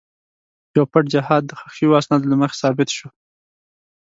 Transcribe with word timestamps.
یو 0.75 0.85
پټ 0.91 1.03
جهاد 1.13 1.43
د 1.45 1.51
ښخ 1.59 1.71
شوو 1.77 1.97
اسنادو 2.01 2.29
له 2.31 2.35
مخې 2.41 2.57
ثابت 2.61 2.89
شو. 2.97 3.07